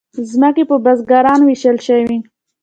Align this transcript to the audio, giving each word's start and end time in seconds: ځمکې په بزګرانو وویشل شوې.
ځمکې 0.31 0.63
په 0.69 0.75
بزګرانو 0.85 1.43
وویشل 1.45 1.77
شوې. 1.87 2.17